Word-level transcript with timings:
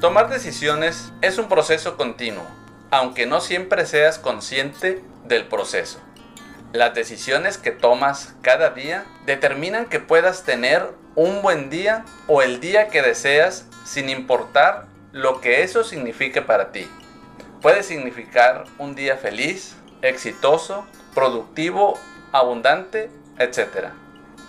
Tomar 0.00 0.30
decisiones 0.30 1.12
es 1.20 1.36
un 1.36 1.50
proceso 1.50 1.98
continuo, 1.98 2.46
aunque 2.90 3.26
no 3.26 3.42
siempre 3.42 3.84
seas 3.84 4.18
consciente 4.18 5.04
del 5.26 5.46
proceso. 5.46 6.00
Las 6.72 6.94
decisiones 6.94 7.58
que 7.58 7.70
tomas 7.70 8.34
cada 8.40 8.70
día 8.70 9.04
determinan 9.26 9.84
que 9.84 10.00
puedas 10.00 10.44
tener 10.44 10.88
un 11.16 11.42
buen 11.42 11.68
día 11.68 12.06
o 12.28 12.40
el 12.40 12.60
día 12.60 12.88
que 12.88 13.02
deseas 13.02 13.66
sin 13.84 14.08
importar 14.08 14.86
lo 15.12 15.42
que 15.42 15.64
eso 15.64 15.84
signifique 15.84 16.40
para 16.40 16.72
ti. 16.72 16.88
Puede 17.60 17.82
significar 17.82 18.64
un 18.78 18.94
día 18.94 19.18
feliz, 19.18 19.76
exitoso, 20.00 20.86
productivo, 21.14 21.98
abundante, 22.32 23.10
etc. 23.38 23.88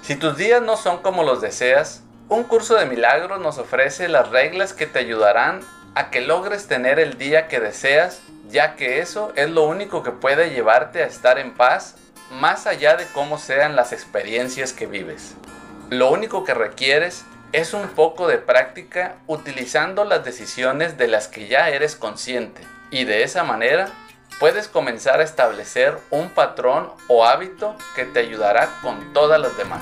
Si 0.02 0.16
tus 0.16 0.38
días 0.38 0.62
no 0.62 0.78
son 0.78 1.00
como 1.02 1.24
los 1.24 1.42
deseas, 1.42 2.04
un 2.32 2.46
curso 2.46 2.76
de 2.76 2.86
milagros 2.86 3.42
nos 3.42 3.58
ofrece 3.58 4.08
las 4.08 4.30
reglas 4.30 4.72
que 4.72 4.88
te 4.88 5.00
ayudarán 5.00 5.60
a 5.96 6.10
que 6.10 6.22
logres 6.22 6.66
tener 6.66 6.98
el 6.98 7.18
día 7.18 7.50
que 7.50 7.60
deseas, 7.60 8.22
ya 8.48 8.78
que 8.78 9.00
eso 9.00 9.34
es 9.36 9.50
lo 9.50 9.64
único 9.64 10.02
que 10.02 10.12
puede 10.12 10.50
llevarte 10.50 11.04
a 11.04 11.08
estar 11.08 11.38
en 11.40 11.54
paz 11.54 11.96
más 12.32 12.68
allá 12.68 12.96
de 12.96 13.06
cómo 13.08 13.38
sean 13.38 13.76
las 13.76 13.92
experiencias 13.92 14.72
que 14.72 14.88
vives. 14.88 15.36
Lo 15.90 16.10
único 16.10 16.46
que 16.46 16.54
requieres 16.54 17.26
es 17.52 17.74
un 17.74 17.90
poco 17.90 18.30
de 18.30 18.38
práctica 18.38 19.18
utilizando 19.28 20.06
las 20.06 20.24
decisiones 20.24 20.98
de 20.98 21.10
las 21.10 21.28
que 21.28 21.50
ya 21.50 21.68
eres 21.68 21.98
consciente 21.98 22.62
y 22.92 23.04
de 23.04 23.24
esa 23.24 23.44
manera 23.44 23.90
puedes 24.40 24.70
comenzar 24.70 25.20
a 25.20 25.26
establecer 25.26 25.98
un 26.10 26.30
patrón 26.30 26.92
o 27.10 27.26
hábito 27.26 27.76
que 27.94 28.06
te 28.06 28.22
ayudará 28.22 28.70
con 28.82 29.12
todas 29.12 29.42
las 29.42 29.58
demás. 29.58 29.82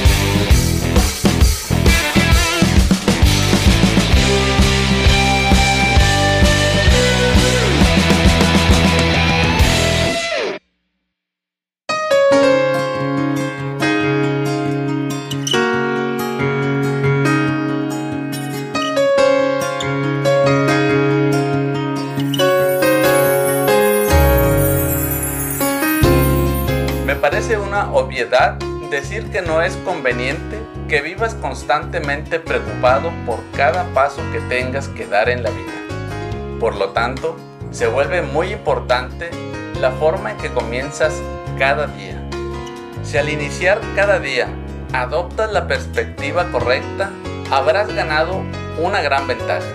Obviedad 28.11 28.57
decir 28.89 29.31
que 29.31 29.41
no 29.41 29.61
es 29.61 29.77
conveniente 29.85 30.59
que 30.89 30.99
vivas 30.99 31.33
constantemente 31.35 32.41
preocupado 32.41 33.09
por 33.25 33.39
cada 33.55 33.85
paso 33.93 34.21
que 34.33 34.39
tengas 34.53 34.89
que 34.89 35.07
dar 35.07 35.29
en 35.29 35.43
la 35.43 35.49
vida. 35.49 35.71
Por 36.59 36.75
lo 36.75 36.89
tanto, 36.89 37.37
se 37.71 37.87
vuelve 37.87 38.21
muy 38.21 38.51
importante 38.51 39.29
la 39.79 39.91
forma 39.91 40.31
en 40.31 40.37
que 40.39 40.51
comienzas 40.51 41.13
cada 41.57 41.87
día. 41.87 42.21
Si 43.01 43.17
al 43.17 43.29
iniciar 43.29 43.79
cada 43.95 44.19
día 44.19 44.49
adoptas 44.91 45.49
la 45.53 45.65
perspectiva 45.65 46.51
correcta, 46.51 47.11
habrás 47.49 47.93
ganado 47.93 48.41
una 48.77 49.01
gran 49.01 49.25
ventaja. 49.25 49.71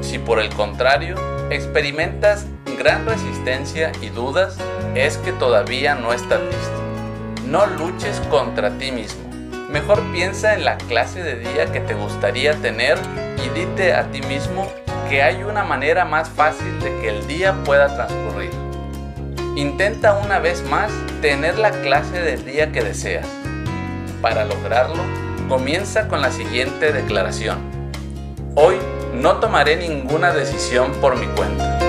Si 0.00 0.20
por 0.20 0.38
el 0.38 0.48
contrario 0.50 1.16
experimentas 1.50 2.46
gran 2.78 3.04
resistencia 3.04 3.90
y 4.00 4.10
dudas, 4.10 4.56
es 4.94 5.16
que 5.18 5.32
todavía 5.32 5.96
no 5.96 6.12
estás 6.12 6.40
listo. 6.40 6.83
No 7.54 7.66
luches 7.66 8.20
contra 8.30 8.68
ti 8.78 8.90
mismo. 8.90 9.30
Mejor 9.70 10.02
piensa 10.12 10.54
en 10.54 10.64
la 10.64 10.76
clase 10.76 11.22
de 11.22 11.36
día 11.36 11.66
que 11.66 11.78
te 11.78 11.94
gustaría 11.94 12.56
tener 12.56 12.98
y 13.46 13.48
dite 13.56 13.94
a 13.94 14.10
ti 14.10 14.22
mismo 14.22 14.66
que 15.08 15.22
hay 15.22 15.44
una 15.44 15.62
manera 15.62 16.04
más 16.04 16.28
fácil 16.28 16.80
de 16.80 16.90
que 16.98 17.10
el 17.10 17.24
día 17.28 17.54
pueda 17.62 17.94
transcurrir. 17.94 18.50
Intenta 19.54 20.14
una 20.14 20.40
vez 20.40 20.64
más 20.64 20.90
tener 21.22 21.56
la 21.56 21.70
clase 21.70 22.20
del 22.20 22.44
día 22.44 22.72
que 22.72 22.82
deseas. 22.82 23.28
Para 24.20 24.44
lograrlo, 24.44 25.04
comienza 25.48 26.08
con 26.08 26.22
la 26.22 26.32
siguiente 26.32 26.92
declaración. 26.92 27.58
Hoy 28.56 28.78
no 29.12 29.36
tomaré 29.36 29.76
ninguna 29.76 30.32
decisión 30.32 30.90
por 31.00 31.16
mi 31.16 31.26
cuenta. 31.36 31.83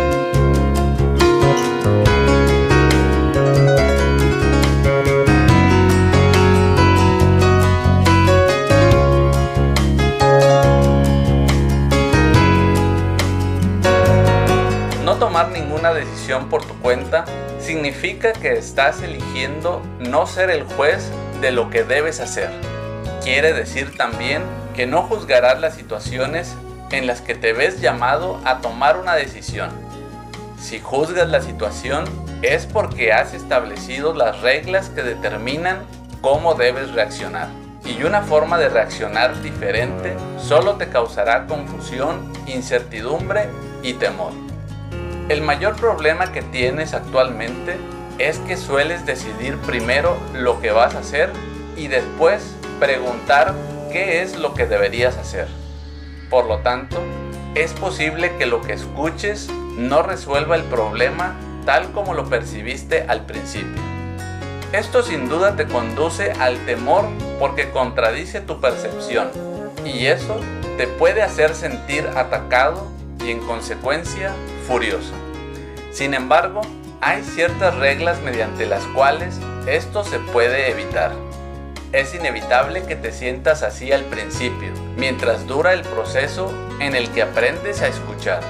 Por 16.49 16.65
tu 16.65 16.73
cuenta 16.81 17.23
significa 17.59 18.33
que 18.33 18.53
estás 18.53 19.01
eligiendo 19.03 19.81
no 19.99 20.25
ser 20.25 20.49
el 20.49 20.63
juez 20.63 21.11
de 21.39 21.51
lo 21.51 21.69
que 21.69 21.83
debes 21.83 22.19
hacer. 22.19 22.49
Quiere 23.23 23.53
decir 23.53 23.95
también 23.95 24.41
que 24.75 24.87
no 24.87 25.03
juzgarás 25.03 25.61
las 25.61 25.75
situaciones 25.75 26.55
en 26.89 27.05
las 27.05 27.21
que 27.21 27.35
te 27.35 27.53
ves 27.53 27.79
llamado 27.79 28.39
a 28.43 28.59
tomar 28.59 28.97
una 28.97 29.13
decisión. 29.13 29.69
Si 30.59 30.79
juzgas 30.79 31.29
la 31.29 31.41
situación 31.41 32.05
es 32.41 32.65
porque 32.65 33.13
has 33.13 33.35
establecido 33.35 34.13
las 34.15 34.41
reglas 34.41 34.89
que 34.89 35.03
determinan 35.03 35.83
cómo 36.21 36.55
debes 36.55 36.91
reaccionar. 36.91 37.49
Y 37.85 38.01
una 38.01 38.23
forma 38.23 38.57
de 38.57 38.69
reaccionar 38.69 39.39
diferente 39.43 40.15
solo 40.39 40.73
te 40.73 40.89
causará 40.89 41.45
confusión, 41.45 42.33
incertidumbre 42.47 43.47
y 43.83 43.93
temor. 43.93 44.44
El 45.27 45.41
mayor 45.41 45.75
problema 45.75 46.31
que 46.31 46.43
tienes 46.43 46.93
actualmente 46.93 47.77
es 48.19 48.37
que 48.39 48.57
sueles 48.57 49.07
decidir 49.07 49.57
primero 49.57 50.17
lo 50.35 50.61
que 50.61 50.69
vas 50.69 50.93
a 50.93 50.99
hacer 50.99 51.31
y 51.75 51.87
después 51.87 52.55
preguntar 52.79 53.55
qué 53.91 54.21
es 54.21 54.37
lo 54.37 54.53
que 54.53 54.67
deberías 54.67 55.17
hacer. 55.17 55.47
Por 56.29 56.45
lo 56.45 56.59
tanto, 56.59 57.01
es 57.55 57.73
posible 57.73 58.37
que 58.37 58.45
lo 58.45 58.61
que 58.61 58.73
escuches 58.73 59.49
no 59.49 60.03
resuelva 60.03 60.57
el 60.57 60.63
problema 60.63 61.35
tal 61.65 61.91
como 61.91 62.13
lo 62.13 62.29
percibiste 62.29 63.05
al 63.07 63.25
principio. 63.25 63.81
Esto 64.73 65.01
sin 65.01 65.27
duda 65.27 65.55
te 65.55 65.65
conduce 65.65 66.33
al 66.33 66.63
temor 66.67 67.05
porque 67.39 67.71
contradice 67.71 68.41
tu 68.41 68.61
percepción 68.61 69.31
y 69.83 70.05
eso 70.05 70.39
te 70.77 70.85
puede 70.85 71.23
hacer 71.23 71.55
sentir 71.55 72.07
atacado 72.15 72.91
y 73.25 73.31
en 73.31 73.39
consecuencia 73.39 74.31
furioso. 74.67 75.13
Sin 75.91 76.13
embargo, 76.13 76.61
hay 77.01 77.23
ciertas 77.23 77.75
reglas 77.75 78.21
mediante 78.21 78.65
las 78.65 78.83
cuales 78.87 79.39
esto 79.67 80.03
se 80.03 80.19
puede 80.19 80.71
evitar. 80.71 81.11
Es 81.91 82.13
inevitable 82.13 82.83
que 82.83 82.95
te 82.95 83.11
sientas 83.11 83.63
así 83.63 83.91
al 83.91 84.03
principio, 84.05 84.71
mientras 84.97 85.47
dura 85.47 85.73
el 85.73 85.81
proceso 85.81 86.53
en 86.79 86.95
el 86.95 87.09
que 87.11 87.21
aprendes 87.21 87.81
a 87.81 87.87
escuchar. 87.87 88.41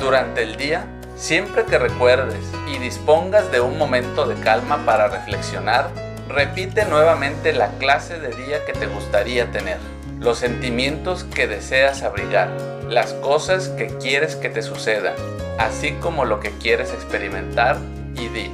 Durante 0.00 0.42
el 0.42 0.56
día, 0.56 0.86
siempre 1.16 1.64
que 1.64 1.78
recuerdes 1.78 2.44
y 2.66 2.78
dispongas 2.78 3.50
de 3.52 3.60
un 3.60 3.76
momento 3.76 4.26
de 4.26 4.36
calma 4.36 4.84
para 4.86 5.08
reflexionar, 5.08 5.90
repite 6.28 6.84
nuevamente 6.86 7.52
la 7.52 7.68
clase 7.78 8.18
de 8.18 8.28
día 8.28 8.64
que 8.64 8.72
te 8.72 8.86
gustaría 8.86 9.50
tener, 9.50 9.78
los 10.18 10.38
sentimientos 10.38 11.24
que 11.24 11.46
deseas 11.46 12.02
abrigar, 12.02 12.50
las 12.88 13.12
cosas 13.14 13.68
que 13.68 13.86
quieres 13.86 14.36
que 14.36 14.48
te 14.48 14.62
sucedan, 14.62 15.14
así 15.58 15.92
como 16.00 16.24
lo 16.24 16.40
que 16.40 16.50
quieres 16.50 16.92
experimentar 16.92 17.78
y 18.16 18.28
di, 18.28 18.50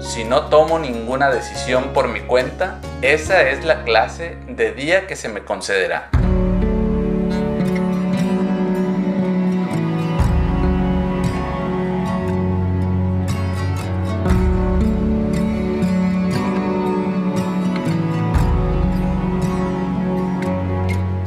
si 0.00 0.24
no 0.24 0.46
tomo 0.48 0.78
ninguna 0.78 1.30
decisión 1.30 1.92
por 1.92 2.08
mi 2.08 2.20
cuenta, 2.20 2.80
esa 3.02 3.48
es 3.48 3.64
la 3.64 3.84
clase 3.84 4.36
de 4.48 4.72
día 4.72 5.06
que 5.06 5.16
se 5.16 5.28
me 5.28 5.44
concederá. 5.44 6.10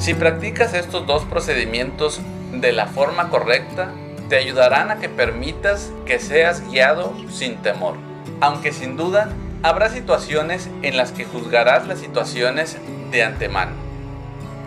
Si 0.07 0.13
practicas 0.13 0.73
estos 0.73 1.05
dos 1.05 1.25
procedimientos 1.25 2.21
de 2.53 2.71
la 2.71 2.87
forma 2.87 3.27
correcta, 3.27 3.91
te 4.29 4.37
ayudarán 4.37 4.89
a 4.89 4.99
que 4.99 5.09
permitas 5.09 5.91
que 6.05 6.17
seas 6.17 6.65
guiado 6.69 7.13
sin 7.29 7.57
temor. 7.57 7.95
Aunque 8.39 8.71
sin 8.71 8.95
duda 8.95 9.27
habrá 9.63 9.89
situaciones 9.89 10.69
en 10.81 10.95
las 10.95 11.11
que 11.11 11.25
juzgarás 11.25 11.87
las 11.87 11.99
situaciones 11.99 12.77
de 13.11 13.21
antemano. 13.21 13.73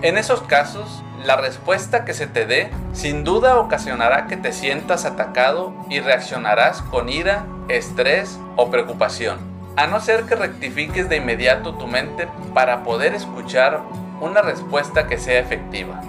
En 0.03 0.19
esos 0.19 0.43
casos, 0.43 1.03
la 1.25 1.37
respuesta 1.37 2.05
que 2.05 2.13
se 2.13 2.27
te 2.27 2.45
dé 2.45 2.69
sin 2.93 3.25
duda 3.25 3.57
ocasionará 3.61 4.27
que 4.27 4.37
te 4.37 4.53
sientas 4.53 5.07
atacado 5.07 5.73
y 5.89 6.01
reaccionarás 6.01 6.83
con 6.83 7.09
ira, 7.09 7.47
estrés 7.71 8.39
o 8.57 8.71
preocupación. 8.71 9.39
A 9.77 9.87
no 9.87 10.01
ser 10.01 10.25
que 10.25 10.35
rectifiques 10.35 11.09
de 11.09 11.17
inmediato 11.17 11.77
tu 11.77 11.87
mente 11.87 12.29
para 12.53 12.85
poder 12.85 13.15
escuchar 13.15 13.81
una 14.20 14.43
respuesta 14.43 15.06
que 15.06 15.19
sea 15.19 15.40
efectiva. 15.40 16.00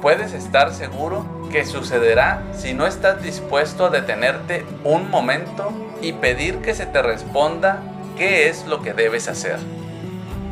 Puedes 0.00 0.32
estar 0.32 0.72
seguro 0.72 1.26
que 1.50 1.64
sucederá 1.64 2.42
si 2.52 2.74
no 2.74 2.86
estás 2.86 3.22
dispuesto 3.22 3.86
a 3.86 3.90
detenerte 3.90 4.64
un 4.84 5.10
momento 5.10 5.72
y 6.00 6.12
pedir 6.12 6.58
que 6.58 6.74
se 6.74 6.86
te 6.86 7.02
responda 7.02 7.82
qué 8.16 8.48
es 8.48 8.66
lo 8.66 8.82
que 8.82 8.92
debes 8.92 9.28
hacer. 9.28 9.58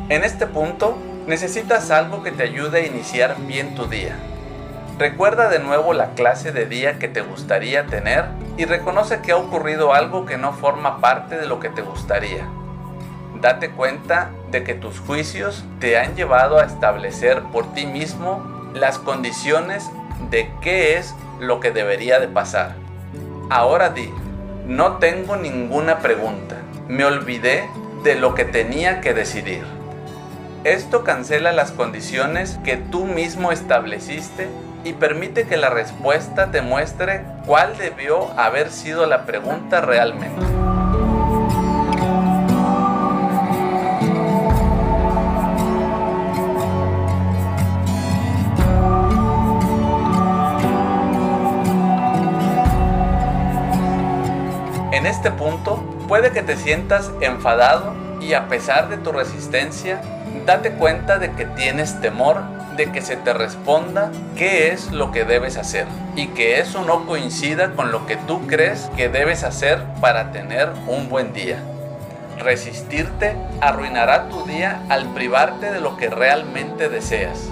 En 0.08 0.24
este 0.24 0.46
punto, 0.46 0.98
necesitas 1.26 1.90
algo 1.90 2.22
que 2.22 2.32
te 2.32 2.42
ayude 2.42 2.80
a 2.80 2.86
iniciar 2.86 3.36
bien 3.46 3.74
tu 3.74 3.86
día. 3.86 4.16
Recuerda 4.98 5.48
de 5.48 5.58
nuevo 5.58 5.92
la 5.92 6.10
clase 6.14 6.52
de 6.52 6.66
día 6.66 6.98
que 6.98 7.08
te 7.08 7.22
gustaría 7.22 7.86
tener 7.86 8.26
y 8.56 8.64
reconoce 8.64 9.20
que 9.20 9.32
ha 9.32 9.36
ocurrido 9.36 9.94
algo 9.94 10.26
que 10.26 10.36
no 10.36 10.52
forma 10.52 11.00
parte 11.00 11.36
de 11.36 11.46
lo 11.46 11.60
que 11.60 11.70
te 11.70 11.82
gustaría 11.82 12.46
date 13.42 13.70
cuenta 13.70 14.30
de 14.52 14.62
que 14.62 14.74
tus 14.74 15.00
juicios 15.00 15.64
te 15.80 15.98
han 15.98 16.14
llevado 16.14 16.58
a 16.58 16.64
establecer 16.64 17.42
por 17.52 17.72
ti 17.74 17.86
mismo 17.86 18.70
las 18.74 18.98
condiciones 18.98 19.90
de 20.30 20.50
qué 20.60 20.98
es 20.98 21.14
lo 21.40 21.58
que 21.58 21.72
debería 21.72 22.20
de 22.20 22.28
pasar. 22.28 22.74
Ahora 23.50 23.90
di, 23.90 24.10
no 24.66 24.98
tengo 24.98 25.36
ninguna 25.36 25.98
pregunta, 25.98 26.56
me 26.86 27.04
olvidé 27.04 27.68
de 28.04 28.14
lo 28.14 28.34
que 28.34 28.44
tenía 28.44 29.00
que 29.00 29.14
decidir. 29.14 29.64
Esto 30.64 31.02
cancela 31.02 31.50
las 31.52 31.72
condiciones 31.72 32.58
que 32.62 32.76
tú 32.76 33.06
mismo 33.06 33.50
estableciste 33.50 34.48
y 34.84 34.92
permite 34.92 35.46
que 35.46 35.56
la 35.56 35.70
respuesta 35.70 36.50
te 36.50 36.62
muestre 36.62 37.24
cuál 37.46 37.76
debió 37.78 38.30
haber 38.38 38.70
sido 38.70 39.06
la 39.06 39.26
pregunta 39.26 39.80
realmente. 39.80 40.61
En 55.02 55.06
este 55.08 55.32
punto, 55.32 55.82
puede 56.06 56.30
que 56.30 56.42
te 56.42 56.56
sientas 56.56 57.10
enfadado 57.20 57.92
y 58.20 58.34
a 58.34 58.46
pesar 58.46 58.88
de 58.88 58.98
tu 58.98 59.10
resistencia, 59.10 60.00
date 60.46 60.74
cuenta 60.74 61.18
de 61.18 61.32
que 61.32 61.44
tienes 61.44 62.00
temor 62.00 62.40
de 62.76 62.92
que 62.92 63.02
se 63.02 63.16
te 63.16 63.32
responda 63.32 64.12
qué 64.36 64.70
es 64.70 64.92
lo 64.92 65.10
que 65.10 65.24
debes 65.24 65.56
hacer 65.56 65.86
y 66.14 66.28
que 66.28 66.60
eso 66.60 66.84
no 66.84 67.04
coincida 67.04 67.72
con 67.72 67.90
lo 67.90 68.06
que 68.06 68.16
tú 68.16 68.46
crees 68.46 68.92
que 68.96 69.08
debes 69.08 69.42
hacer 69.42 69.82
para 70.00 70.30
tener 70.30 70.70
un 70.86 71.08
buen 71.08 71.32
día. 71.32 71.58
Resistirte 72.38 73.34
arruinará 73.60 74.28
tu 74.28 74.44
día 74.44 74.82
al 74.88 75.06
privarte 75.14 75.72
de 75.72 75.80
lo 75.80 75.96
que 75.96 76.10
realmente 76.10 76.88
deseas. 76.88 77.48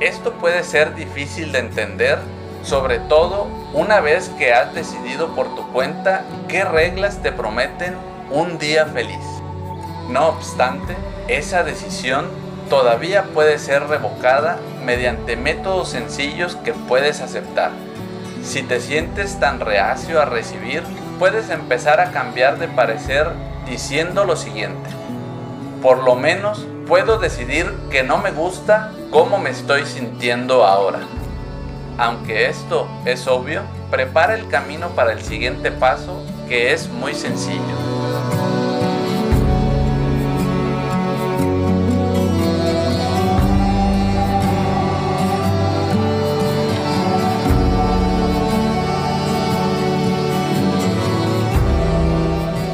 Esto 0.00 0.34
puede 0.34 0.62
ser 0.64 0.94
difícil 0.94 1.52
de 1.52 1.60
entender 1.60 2.18
sobre 2.62 2.98
todo 2.98 3.46
una 3.72 4.00
vez 4.00 4.30
que 4.38 4.52
has 4.52 4.74
decidido 4.74 5.34
por 5.34 5.54
tu 5.54 5.66
cuenta 5.72 6.24
qué 6.48 6.64
reglas 6.64 7.22
te 7.22 7.32
prometen 7.32 7.94
un 8.30 8.58
día 8.58 8.86
feliz. 8.86 9.24
No 10.08 10.28
obstante, 10.28 10.96
esa 11.28 11.62
decisión 11.62 12.26
todavía 12.68 13.24
puede 13.34 13.58
ser 13.58 13.86
revocada 13.88 14.58
mediante 14.84 15.36
métodos 15.36 15.90
sencillos 15.90 16.56
que 16.56 16.72
puedes 16.72 17.20
aceptar. 17.20 17.70
Si 18.42 18.62
te 18.62 18.80
sientes 18.80 19.38
tan 19.38 19.60
reacio 19.60 20.20
a 20.20 20.24
recibir, 20.24 20.82
puedes 21.18 21.50
empezar 21.50 22.00
a 22.00 22.10
cambiar 22.10 22.58
de 22.58 22.68
parecer 22.68 23.28
diciendo 23.66 24.24
lo 24.24 24.36
siguiente. 24.36 24.90
Por 25.82 26.02
lo 26.02 26.14
menos 26.14 26.66
puedo 26.86 27.18
decidir 27.18 27.72
que 27.90 28.02
no 28.02 28.18
me 28.18 28.30
gusta 28.32 28.92
cómo 29.10 29.38
me 29.38 29.50
estoy 29.50 29.84
sintiendo 29.84 30.66
ahora. 30.66 31.00
Aunque 32.00 32.48
esto 32.48 32.88
es 33.04 33.26
obvio, 33.26 33.60
prepara 33.90 34.34
el 34.34 34.48
camino 34.48 34.88
para 34.96 35.12
el 35.12 35.20
siguiente 35.20 35.70
paso 35.70 36.24
que 36.48 36.72
es 36.72 36.88
muy 36.88 37.12
sencillo. 37.12 37.60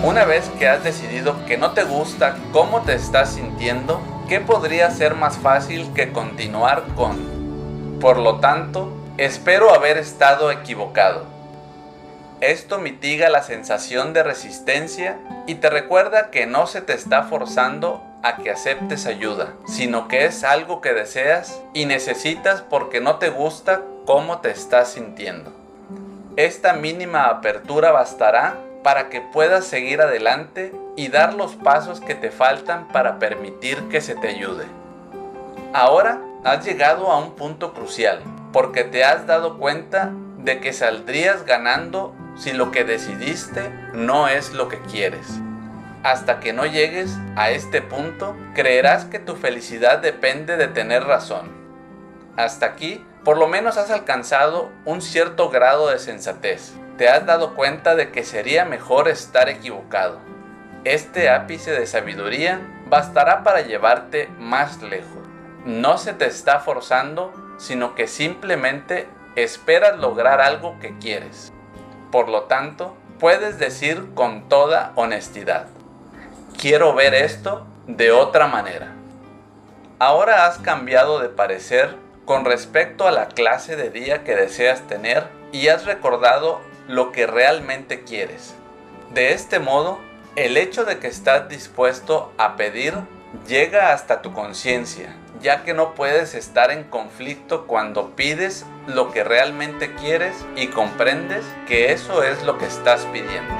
Una 0.04 0.24
vez 0.24 0.48
que 0.56 0.68
has 0.68 0.84
decidido 0.84 1.44
que 1.46 1.58
no 1.58 1.72
te 1.72 1.82
gusta 1.82 2.36
cómo 2.52 2.82
te 2.82 2.94
estás 2.94 3.30
sintiendo, 3.30 4.00
¿qué 4.28 4.38
podría 4.38 4.88
ser 4.92 5.16
más 5.16 5.36
fácil 5.36 5.92
que 5.94 6.12
continuar 6.12 6.84
con? 6.94 7.98
Por 8.00 8.18
lo 8.18 8.36
tanto, 8.36 8.92
Espero 9.18 9.72
haber 9.72 9.96
estado 9.96 10.50
equivocado. 10.50 11.24
Esto 12.42 12.76
mitiga 12.76 13.30
la 13.30 13.42
sensación 13.42 14.12
de 14.12 14.22
resistencia 14.22 15.16
y 15.46 15.54
te 15.54 15.70
recuerda 15.70 16.30
que 16.30 16.44
no 16.44 16.66
se 16.66 16.82
te 16.82 16.92
está 16.92 17.22
forzando 17.22 18.04
a 18.22 18.36
que 18.36 18.50
aceptes 18.50 19.06
ayuda, 19.06 19.54
sino 19.66 20.06
que 20.06 20.26
es 20.26 20.44
algo 20.44 20.82
que 20.82 20.92
deseas 20.92 21.62
y 21.72 21.86
necesitas 21.86 22.60
porque 22.60 23.00
no 23.00 23.16
te 23.16 23.30
gusta 23.30 23.80
cómo 24.04 24.40
te 24.40 24.50
estás 24.50 24.88
sintiendo. 24.88 25.50
Esta 26.36 26.74
mínima 26.74 27.28
apertura 27.28 27.92
bastará 27.92 28.58
para 28.82 29.08
que 29.08 29.22
puedas 29.22 29.64
seguir 29.64 30.02
adelante 30.02 30.74
y 30.94 31.08
dar 31.08 31.32
los 31.32 31.54
pasos 31.56 32.02
que 32.02 32.14
te 32.14 32.30
faltan 32.30 32.88
para 32.88 33.18
permitir 33.18 33.88
que 33.88 34.02
se 34.02 34.14
te 34.14 34.28
ayude. 34.28 34.66
Ahora 35.72 36.20
has 36.44 36.66
llegado 36.66 37.10
a 37.10 37.16
un 37.16 37.30
punto 37.32 37.72
crucial 37.72 38.20
porque 38.56 38.84
te 38.84 39.04
has 39.04 39.26
dado 39.26 39.58
cuenta 39.58 40.12
de 40.38 40.60
que 40.60 40.72
saldrías 40.72 41.44
ganando 41.44 42.14
si 42.38 42.54
lo 42.54 42.70
que 42.70 42.84
decidiste 42.84 43.68
no 43.92 44.28
es 44.28 44.54
lo 44.54 44.68
que 44.68 44.80
quieres. 44.80 45.26
Hasta 46.02 46.40
que 46.40 46.54
no 46.54 46.64
llegues 46.64 47.18
a 47.36 47.50
este 47.50 47.82
punto, 47.82 48.34
creerás 48.54 49.04
que 49.04 49.18
tu 49.18 49.36
felicidad 49.36 49.98
depende 49.98 50.56
de 50.56 50.68
tener 50.68 51.04
razón. 51.04 51.50
Hasta 52.38 52.64
aquí, 52.64 53.04
por 53.24 53.36
lo 53.36 53.46
menos 53.46 53.76
has 53.76 53.90
alcanzado 53.90 54.72
un 54.86 55.02
cierto 55.02 55.50
grado 55.50 55.90
de 55.90 55.98
sensatez. 55.98 56.72
Te 56.96 57.10
has 57.10 57.26
dado 57.26 57.54
cuenta 57.56 57.94
de 57.94 58.10
que 58.10 58.24
sería 58.24 58.64
mejor 58.64 59.08
estar 59.08 59.50
equivocado. 59.50 60.18
Este 60.84 61.28
ápice 61.28 61.72
de 61.72 61.86
sabiduría 61.86 62.62
bastará 62.88 63.42
para 63.42 63.60
llevarte 63.60 64.30
más 64.38 64.80
lejos. 64.80 65.28
No 65.66 65.98
se 65.98 66.14
te 66.14 66.24
está 66.24 66.60
forzando 66.60 67.45
sino 67.58 67.94
que 67.94 68.08
simplemente 68.08 69.08
esperas 69.34 69.98
lograr 69.98 70.40
algo 70.40 70.78
que 70.80 70.96
quieres. 70.98 71.52
Por 72.10 72.28
lo 72.28 72.44
tanto, 72.44 72.96
puedes 73.18 73.58
decir 73.58 74.14
con 74.14 74.48
toda 74.48 74.92
honestidad, 74.96 75.66
quiero 76.58 76.94
ver 76.94 77.14
esto 77.14 77.66
de 77.86 78.12
otra 78.12 78.46
manera. 78.46 78.92
Ahora 79.98 80.46
has 80.46 80.58
cambiado 80.58 81.20
de 81.20 81.28
parecer 81.28 81.96
con 82.24 82.44
respecto 82.44 83.06
a 83.06 83.12
la 83.12 83.28
clase 83.28 83.76
de 83.76 83.90
día 83.90 84.24
que 84.24 84.34
deseas 84.34 84.86
tener 84.86 85.28
y 85.52 85.68
has 85.68 85.86
recordado 85.86 86.60
lo 86.88 87.12
que 87.12 87.26
realmente 87.26 88.02
quieres. 88.02 88.54
De 89.14 89.32
este 89.32 89.58
modo, 89.58 89.98
el 90.34 90.56
hecho 90.56 90.84
de 90.84 90.98
que 90.98 91.06
estás 91.06 91.48
dispuesto 91.48 92.32
a 92.36 92.56
pedir 92.56 92.94
llega 93.46 93.92
hasta 93.92 94.22
tu 94.22 94.32
conciencia 94.32 95.14
ya 95.40 95.64
que 95.64 95.74
no 95.74 95.94
puedes 95.94 96.34
estar 96.34 96.70
en 96.70 96.84
conflicto 96.84 97.66
cuando 97.66 98.16
pides 98.16 98.64
lo 98.86 99.10
que 99.10 99.24
realmente 99.24 99.94
quieres 99.94 100.34
y 100.56 100.68
comprendes 100.68 101.44
que 101.66 101.92
eso 101.92 102.22
es 102.22 102.42
lo 102.44 102.58
que 102.58 102.66
estás 102.66 103.06
pidiendo. 103.06 103.54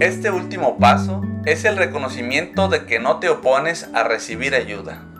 Este 0.00 0.30
último 0.30 0.76
paso 0.78 1.22
es 1.46 1.64
el 1.64 1.78
reconocimiento 1.78 2.68
de 2.68 2.84
que 2.84 2.98
no 2.98 3.20
te 3.20 3.30
opones 3.30 3.88
a 3.94 4.02
recibir 4.02 4.54
ayuda. 4.54 5.13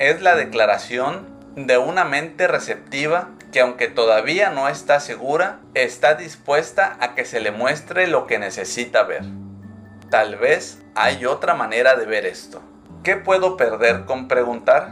Es 0.00 0.22
la 0.22 0.34
declaración 0.34 1.26
de 1.56 1.76
una 1.76 2.06
mente 2.06 2.48
receptiva 2.48 3.28
que 3.52 3.60
aunque 3.60 3.86
todavía 3.86 4.48
no 4.48 4.66
está 4.66 4.98
segura, 4.98 5.60
está 5.74 6.14
dispuesta 6.14 6.96
a 7.00 7.14
que 7.14 7.26
se 7.26 7.38
le 7.38 7.50
muestre 7.50 8.06
lo 8.06 8.26
que 8.26 8.38
necesita 8.38 9.02
ver. 9.02 9.24
Tal 10.08 10.36
vez 10.36 10.80
hay 10.94 11.26
otra 11.26 11.52
manera 11.52 11.96
de 11.96 12.06
ver 12.06 12.24
esto. 12.24 12.62
¿Qué 13.02 13.16
puedo 13.16 13.58
perder 13.58 14.06
con 14.06 14.26
preguntar? 14.26 14.88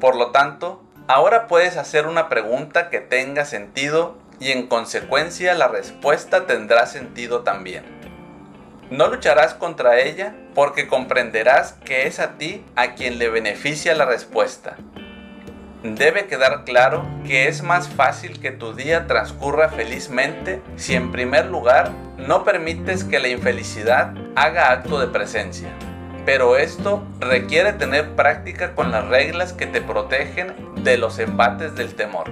Por 0.00 0.16
lo 0.16 0.32
tanto, 0.32 0.82
ahora 1.06 1.46
puedes 1.46 1.76
hacer 1.76 2.08
una 2.08 2.28
pregunta 2.28 2.90
que 2.90 2.98
tenga 2.98 3.44
sentido 3.44 4.18
y 4.40 4.50
en 4.50 4.66
consecuencia 4.66 5.54
la 5.54 5.68
respuesta 5.68 6.46
tendrá 6.46 6.86
sentido 6.86 7.42
también. 7.44 8.01
No 8.92 9.08
lucharás 9.08 9.54
contra 9.54 10.00
ella 10.00 10.34
porque 10.54 10.86
comprenderás 10.86 11.72
que 11.84 12.06
es 12.06 12.20
a 12.20 12.36
ti 12.36 12.62
a 12.76 12.94
quien 12.94 13.18
le 13.18 13.30
beneficia 13.30 13.94
la 13.94 14.04
respuesta 14.04 14.76
Debe 15.82 16.26
quedar 16.26 16.64
claro 16.64 17.04
que 17.26 17.48
es 17.48 17.62
más 17.62 17.88
fácil 17.88 18.38
que 18.38 18.50
tu 18.50 18.74
día 18.74 19.06
transcurra 19.06 19.70
felizmente 19.70 20.62
si 20.76 20.94
en 20.94 21.10
primer 21.10 21.46
lugar 21.46 21.90
no 22.18 22.44
permites 22.44 23.02
que 23.02 23.18
la 23.18 23.28
infelicidad 23.28 24.12
haga 24.36 24.70
acto 24.70 25.00
de 25.00 25.08
presencia. 25.08 25.70
Pero 26.26 26.58
esto 26.58 27.02
requiere 27.18 27.72
tener 27.72 28.14
práctica 28.14 28.74
con 28.74 28.92
las 28.92 29.08
reglas 29.08 29.54
que 29.54 29.66
te 29.66 29.80
protegen 29.80 30.54
de 30.84 30.98
los 30.98 31.18
embates 31.18 31.74
del 31.74 31.94
temor. 31.94 32.30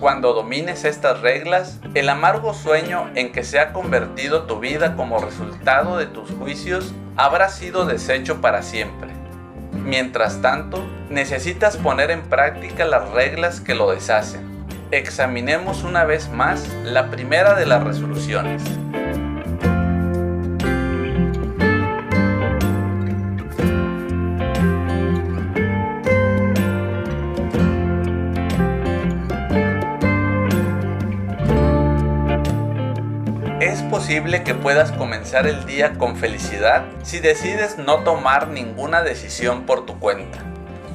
Cuando 0.00 0.32
domines 0.32 0.84
estas 0.84 1.20
reglas, 1.20 1.80
el 1.94 2.08
amargo 2.08 2.54
sueño 2.54 3.10
en 3.14 3.32
que 3.32 3.44
se 3.44 3.58
ha 3.58 3.72
convertido 3.72 4.42
tu 4.42 4.58
vida 4.58 4.96
como 4.96 5.18
resultado 5.18 5.96
de 5.96 6.06
tus 6.06 6.30
juicios 6.32 6.92
habrá 7.16 7.48
sido 7.48 7.86
deshecho 7.86 8.40
para 8.40 8.62
siempre 8.62 9.16
Mientras 9.84 10.42
tanto, 10.42 10.84
necesitas 11.10 11.76
poner 11.76 12.10
en 12.10 12.22
práctica 12.22 12.84
las 12.84 13.08
reglas 13.10 13.60
que 13.60 13.74
lo 13.74 13.90
deshacen. 13.90 14.66
Examinemos 14.90 15.84
una 15.84 16.04
vez 16.04 16.28
más 16.28 16.68
la 16.84 17.10
primera 17.10 17.54
de 17.54 17.66
las 17.66 17.84
resoluciones. 17.84 18.62
Posible 34.06 34.44
que 34.44 34.54
puedas 34.54 34.92
comenzar 34.92 35.48
el 35.48 35.66
día 35.66 35.94
con 35.94 36.14
felicidad 36.14 36.84
si 37.02 37.18
decides 37.18 37.76
no 37.76 38.04
tomar 38.04 38.46
ninguna 38.46 39.02
decisión 39.02 39.66
por 39.66 39.84
tu 39.84 39.98
cuenta. 39.98 40.38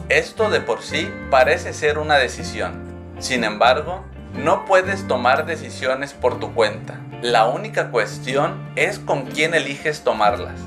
Esto 0.08 0.50
de 0.50 0.62
por 0.62 0.82
sí 0.82 1.14
parece 1.30 1.74
ser 1.74 1.98
una 1.98 2.16
decisión. 2.16 2.72
Sin 3.20 3.44
embargo, 3.44 4.06
no 4.34 4.64
puedes 4.64 5.10
tomar 5.10 5.46
decisiones 5.46 6.14
por 6.14 6.40
tu 6.40 6.54
cuenta. 6.54 7.02
La 7.22 7.48
única 7.48 7.92
cuestión 7.92 8.72
es 8.78 8.98
con 8.98 9.26
quién 9.26 9.56
eliges 9.56 10.06
tomarlas. 10.06 10.62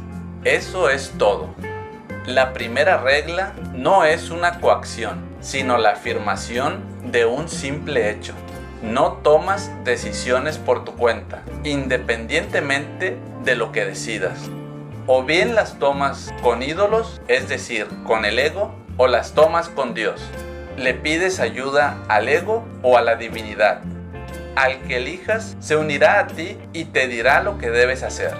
Eso 0.45 0.91
es 0.91 1.15
todo. 1.17 1.55
La 2.27 2.53
primera 2.53 2.99
regla 2.99 3.55
no 3.73 4.05
es 4.05 4.29
una 4.29 4.61
coacción, 4.61 5.25
sino 5.41 5.79
la 5.79 5.93
afirmación 5.93 6.85
de 7.11 7.25
un 7.25 7.49
simple 7.49 8.11
hecho 8.11 8.35
no 8.85 9.15
tomas 9.15 9.71
decisiones 9.85 10.59
por 10.59 10.85
tu 10.85 10.95
cuenta, 10.95 11.43
independientemente 11.65 13.17
de 13.43 13.57
lo 13.57 13.73
que 13.73 13.87
decidas. 13.87 14.39
O 15.07 15.23
bien 15.25 15.55
las 15.55 15.79
tomas 15.79 16.33
con 16.43 16.63
ídolos, 16.63 17.21
es 17.27 17.49
decir, 17.49 17.87
con 18.05 18.25
el 18.25 18.39
ego, 18.39 18.75
o 18.97 19.07
las 19.07 19.33
tomas 19.33 19.71
con 19.71 19.95
Dios. 19.95 20.23
Le 20.77 20.93
pides 20.93 21.41
ayuda 21.41 21.99
al 22.09 22.29
ego 22.29 22.65
o 22.83 22.99
a 22.99 23.03
la 23.03 23.17
divinidad. 23.17 23.81
Al 24.55 24.83
que 24.83 24.99
elijas 24.99 25.57
se 25.61 25.77
unirá 25.77 26.21
a 26.21 26.27
ti 26.27 26.59
y 26.73 26.85
te 26.87 27.09
dirá 27.09 27.43
lo 27.43 27.59
que 27.59 27.71
debes 27.71 28.03
hacer. 28.03 28.35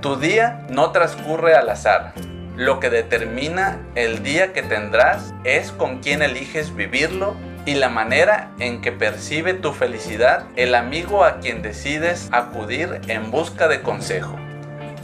Tu 0.00 0.16
día 0.16 0.66
no 0.70 0.90
transcurre 0.90 1.54
al 1.54 1.68
azar. 1.68 2.14
Lo 2.56 2.80
que 2.80 2.90
determina 2.90 3.80
el 3.94 4.24
día 4.24 4.52
que 4.52 4.62
tendrás 4.62 5.32
es 5.44 5.70
con 5.70 6.00
quién 6.00 6.22
eliges 6.22 6.74
vivirlo 6.74 7.36
y 7.68 7.74
la 7.74 7.90
manera 7.90 8.52
en 8.60 8.80
que 8.80 8.92
percibe 8.92 9.52
tu 9.52 9.74
felicidad 9.74 10.44
el 10.56 10.74
amigo 10.74 11.22
a 11.22 11.38
quien 11.38 11.60
decides 11.60 12.30
acudir 12.32 13.02
en 13.08 13.30
busca 13.30 13.68
de 13.68 13.82
consejo. 13.82 14.36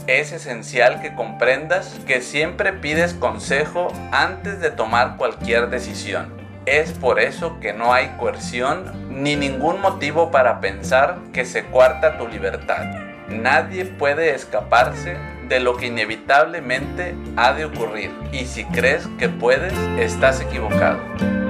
Es 0.07 0.31
esencial 0.31 0.99
que 0.99 1.13
comprendas 1.13 1.99
que 2.07 2.21
siempre 2.21 2.73
pides 2.73 3.13
consejo 3.13 3.89
antes 4.11 4.61
de 4.61 4.71
tomar 4.71 5.15
cualquier 5.17 5.69
decisión. 5.69 6.33
Es 6.65 6.91
por 6.91 7.19
eso 7.19 7.59
que 7.59 7.71
no 7.71 7.93
hay 7.93 8.07
coerción 8.17 8.91
ni 9.11 9.35
ningún 9.35 9.79
motivo 9.79 10.31
para 10.31 10.59
pensar 10.59 11.19
que 11.33 11.45
se 11.45 11.65
cuarta 11.65 12.17
tu 12.17 12.27
libertad. 12.27 12.83
Nadie 13.29 13.85
puede 13.85 14.33
escaparse 14.33 15.17
de 15.47 15.59
lo 15.59 15.77
que 15.77 15.85
inevitablemente 15.85 17.13
ha 17.37 17.53
de 17.53 17.65
ocurrir 17.65 18.11
y 18.31 18.45
si 18.45 18.65
crees 18.65 19.07
que 19.19 19.29
puedes, 19.29 19.73
estás 19.99 20.41
equivocado. 20.41 21.44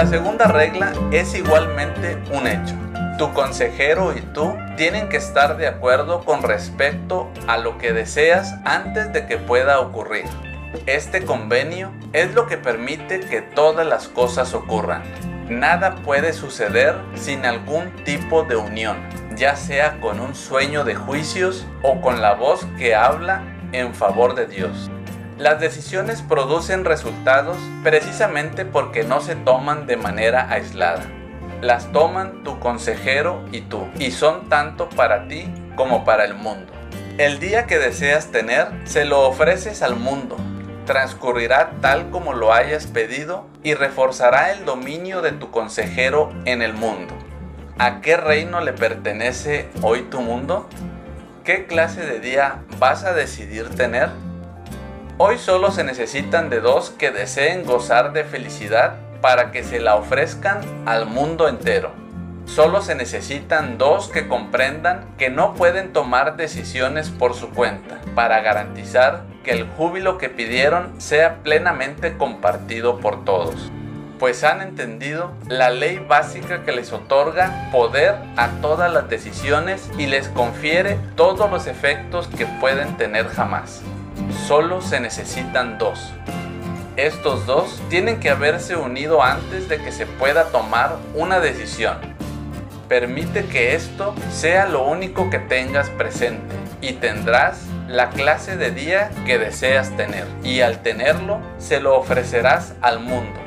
La 0.00 0.06
segunda 0.06 0.46
regla 0.46 0.94
es 1.12 1.34
igualmente 1.34 2.16
un 2.32 2.46
hecho. 2.46 2.74
Tu 3.18 3.34
consejero 3.34 4.16
y 4.16 4.22
tú 4.32 4.56
tienen 4.78 5.10
que 5.10 5.18
estar 5.18 5.58
de 5.58 5.66
acuerdo 5.66 6.24
con 6.24 6.42
respecto 6.42 7.30
a 7.46 7.58
lo 7.58 7.76
que 7.76 7.92
deseas 7.92 8.54
antes 8.64 9.12
de 9.12 9.26
que 9.26 9.36
pueda 9.36 9.78
ocurrir. 9.78 10.24
Este 10.86 11.26
convenio 11.26 11.92
es 12.14 12.32
lo 12.32 12.46
que 12.46 12.56
permite 12.56 13.20
que 13.20 13.42
todas 13.42 13.86
las 13.86 14.08
cosas 14.08 14.54
ocurran. 14.54 15.02
Nada 15.50 15.96
puede 15.96 16.32
suceder 16.32 16.94
sin 17.14 17.44
algún 17.44 17.94
tipo 18.02 18.44
de 18.44 18.56
unión, 18.56 18.96
ya 19.36 19.54
sea 19.54 20.00
con 20.00 20.18
un 20.18 20.34
sueño 20.34 20.82
de 20.82 20.94
juicios 20.94 21.66
o 21.82 22.00
con 22.00 22.22
la 22.22 22.32
voz 22.32 22.66
que 22.78 22.94
habla 22.94 23.42
en 23.72 23.92
favor 23.92 24.34
de 24.34 24.46
Dios. 24.46 24.90
Las 25.40 25.58
decisiones 25.58 26.20
producen 26.20 26.84
resultados 26.84 27.56
precisamente 27.82 28.66
porque 28.66 29.04
no 29.04 29.22
se 29.22 29.36
toman 29.36 29.86
de 29.86 29.96
manera 29.96 30.52
aislada. 30.52 31.06
Las 31.62 31.90
toman 31.92 32.44
tu 32.44 32.60
consejero 32.60 33.42
y 33.50 33.62
tú, 33.62 33.88
y 33.98 34.10
son 34.10 34.50
tanto 34.50 34.90
para 34.90 35.28
ti 35.28 35.50
como 35.76 36.04
para 36.04 36.26
el 36.26 36.34
mundo. 36.34 36.70
El 37.16 37.40
día 37.40 37.64
que 37.64 37.78
deseas 37.78 38.26
tener, 38.26 38.66
se 38.84 39.06
lo 39.06 39.22
ofreces 39.22 39.80
al 39.80 39.96
mundo. 39.96 40.36
Transcurrirá 40.84 41.70
tal 41.80 42.10
como 42.10 42.34
lo 42.34 42.52
hayas 42.52 42.86
pedido 42.86 43.46
y 43.62 43.72
reforzará 43.72 44.52
el 44.52 44.66
dominio 44.66 45.22
de 45.22 45.32
tu 45.32 45.50
consejero 45.50 46.30
en 46.44 46.60
el 46.60 46.74
mundo. 46.74 47.14
¿A 47.78 48.02
qué 48.02 48.18
reino 48.18 48.60
le 48.60 48.74
pertenece 48.74 49.70
hoy 49.80 50.02
tu 50.02 50.20
mundo? 50.20 50.68
¿Qué 51.44 51.64
clase 51.64 52.04
de 52.04 52.20
día 52.20 52.62
vas 52.78 53.04
a 53.04 53.14
decidir 53.14 53.70
tener? 53.70 54.10
Hoy 55.22 55.36
solo 55.36 55.70
se 55.70 55.84
necesitan 55.84 56.48
de 56.48 56.60
dos 56.60 56.88
que 56.88 57.10
deseen 57.10 57.66
gozar 57.66 58.14
de 58.14 58.24
felicidad 58.24 58.94
para 59.20 59.50
que 59.50 59.62
se 59.62 59.78
la 59.78 59.96
ofrezcan 59.96 60.62
al 60.86 61.04
mundo 61.04 61.46
entero. 61.46 61.92
Solo 62.46 62.80
se 62.80 62.94
necesitan 62.94 63.76
dos 63.76 64.08
que 64.08 64.28
comprendan 64.28 65.14
que 65.18 65.28
no 65.28 65.52
pueden 65.52 65.92
tomar 65.92 66.38
decisiones 66.38 67.10
por 67.10 67.34
su 67.34 67.50
cuenta 67.50 68.00
para 68.14 68.40
garantizar 68.40 69.24
que 69.44 69.50
el 69.50 69.68
júbilo 69.68 70.16
que 70.16 70.30
pidieron 70.30 70.98
sea 70.98 71.42
plenamente 71.42 72.16
compartido 72.16 72.98
por 72.98 73.22
todos 73.26 73.70
pues 74.18 74.42
han 74.42 74.62
entendido 74.62 75.32
la 75.48 75.68
ley 75.68 75.98
básica 75.98 76.62
que 76.62 76.72
les 76.72 76.92
otorga 76.92 77.68
poder 77.72 78.14
a 78.36 78.48
todas 78.62 78.90
las 78.90 79.08
decisiones 79.10 79.90
y 79.98 80.06
les 80.06 80.28
confiere 80.28 80.98
todos 81.14 81.50
los 81.50 81.66
efectos 81.66 82.26
que 82.26 82.46
pueden 82.46 82.96
tener 82.96 83.28
jamás 83.28 83.82
solo 84.32 84.80
se 84.80 85.00
necesitan 85.00 85.78
dos. 85.78 86.12
Estos 86.96 87.46
dos 87.46 87.80
tienen 87.88 88.20
que 88.20 88.30
haberse 88.30 88.76
unido 88.76 89.22
antes 89.22 89.68
de 89.68 89.78
que 89.78 89.92
se 89.92 90.06
pueda 90.06 90.46
tomar 90.46 90.96
una 91.14 91.40
decisión. 91.40 91.96
Permite 92.88 93.44
que 93.46 93.74
esto 93.74 94.14
sea 94.30 94.66
lo 94.66 94.84
único 94.84 95.30
que 95.30 95.38
tengas 95.38 95.88
presente 95.90 96.54
y 96.80 96.94
tendrás 96.94 97.62
la 97.88 98.10
clase 98.10 98.56
de 98.56 98.70
día 98.70 99.10
que 99.24 99.38
deseas 99.38 99.96
tener 99.96 100.26
y 100.42 100.60
al 100.60 100.82
tenerlo 100.82 101.40
se 101.58 101.80
lo 101.80 101.96
ofrecerás 101.96 102.74
al 102.82 103.00
mundo. 103.00 103.40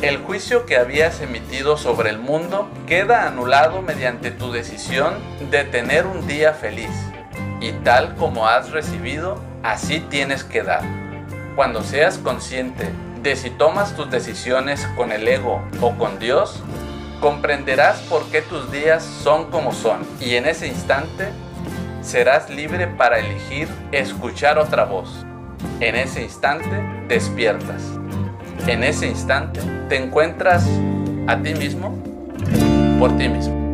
El 0.00 0.18
juicio 0.18 0.64
que 0.64 0.76
habías 0.76 1.20
emitido 1.20 1.76
sobre 1.76 2.10
el 2.10 2.18
mundo 2.18 2.70
queda 2.86 3.26
anulado 3.26 3.82
mediante 3.82 4.30
tu 4.30 4.52
decisión 4.52 5.14
de 5.50 5.64
tener 5.64 6.06
un 6.06 6.26
día 6.28 6.52
feliz 6.52 6.90
y 7.60 7.72
tal 7.72 8.14
como 8.16 8.46
has 8.46 8.70
recibido, 8.70 9.40
así 9.62 10.00
tienes 10.00 10.44
que 10.44 10.62
dar. 10.62 10.82
Cuando 11.56 11.82
seas 11.82 12.18
consciente 12.18 12.88
de 13.22 13.36
si 13.36 13.50
tomas 13.50 13.94
tus 13.96 14.10
decisiones 14.10 14.86
con 14.96 15.12
el 15.12 15.26
ego 15.26 15.62
o 15.80 15.94
con 15.94 16.18
Dios, 16.18 16.62
comprenderás 17.20 18.00
por 18.02 18.24
qué 18.26 18.42
tus 18.42 18.70
días 18.70 19.02
son 19.02 19.50
como 19.50 19.72
son 19.72 20.06
y 20.20 20.36
en 20.36 20.46
ese 20.46 20.68
instante 20.68 21.30
serás 22.00 22.48
libre 22.48 22.86
para 22.86 23.18
elegir 23.18 23.68
escuchar 23.92 24.58
otra 24.58 24.84
voz. 24.84 25.24
En 25.80 25.96
ese 25.96 26.22
instante 26.22 26.82
despiertas. 27.08 27.82
En 28.66 28.84
ese 28.84 29.06
instante 29.06 29.60
te 29.88 29.96
encuentras 29.96 30.64
a 31.26 31.36
ti 31.36 31.54
mismo 31.54 31.98
por 32.98 33.16
ti 33.16 33.28
mismo. 33.28 33.67